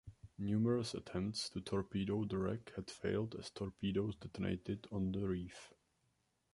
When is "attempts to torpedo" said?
0.95-2.25